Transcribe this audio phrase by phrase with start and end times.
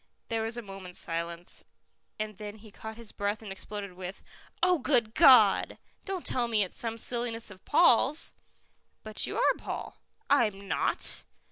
[0.29, 1.63] There was a moment's silence,
[2.19, 4.23] and then he caught his breath and exploded with,
[4.63, 5.77] "Oh, good God!
[6.05, 8.33] Don't tell me it's some silliness of Paul's."
[9.03, 11.23] "But you are Paul." "I'm not."